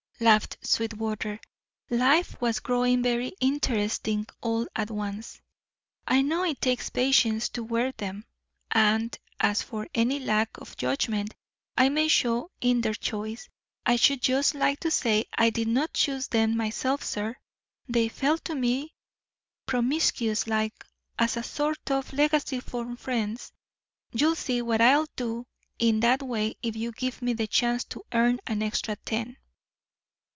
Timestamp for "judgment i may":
10.77-12.07